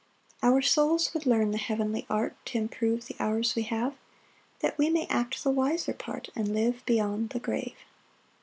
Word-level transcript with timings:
7 0.41 0.51
Our 0.51 0.63
souls 0.63 1.13
would 1.13 1.27
learn 1.27 1.51
the 1.51 1.59
heavenly 1.59 2.07
art 2.09 2.35
T' 2.43 2.57
improve 2.57 3.05
the 3.05 3.15
hours 3.19 3.53
we 3.53 3.61
have, 3.65 3.93
That 4.61 4.75
we 4.79 4.89
may 4.89 5.05
act 5.11 5.43
the 5.43 5.51
wiser 5.51 5.93
part, 5.93 6.29
And 6.35 6.55
live 6.55 6.83
beyond 6.87 7.29
the 7.29 7.39
grave. 7.39 7.77